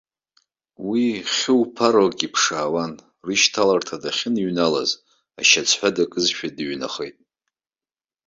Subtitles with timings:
[0.87, 2.93] Уи хьу ԥароу акы иԥшаауан,
[3.27, 4.91] рышьҭаларҭа дахьыныҩналаз
[5.39, 7.17] ашьацҳәа дакызшәа дыҩнахеит.